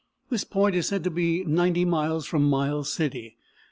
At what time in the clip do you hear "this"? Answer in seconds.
0.31-0.43